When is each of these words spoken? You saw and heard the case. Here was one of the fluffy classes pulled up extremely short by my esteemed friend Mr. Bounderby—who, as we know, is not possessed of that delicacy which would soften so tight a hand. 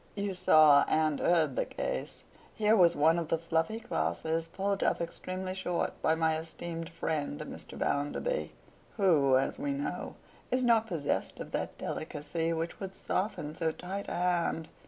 You 0.15 0.33
saw 0.33 0.83
and 0.87 1.19
heard 1.19 1.55
the 1.55 1.67
case. 1.67 2.23
Here 2.55 2.75
was 2.75 2.95
one 2.95 3.19
of 3.19 3.27
the 3.27 3.37
fluffy 3.37 3.79
classes 3.79 4.47
pulled 4.47 4.81
up 4.81 4.99
extremely 4.99 5.53
short 5.53 5.93
by 6.01 6.15
my 6.15 6.39
esteemed 6.39 6.89
friend 6.89 7.39
Mr. 7.41 7.77
Bounderby—who, 7.77 9.37
as 9.37 9.59
we 9.59 9.73
know, 9.73 10.15
is 10.49 10.63
not 10.63 10.87
possessed 10.87 11.39
of 11.39 11.51
that 11.51 11.77
delicacy 11.77 12.51
which 12.51 12.79
would 12.79 12.95
soften 12.95 13.53
so 13.53 13.71
tight 13.71 14.07
a 14.07 14.15
hand. 14.15 14.69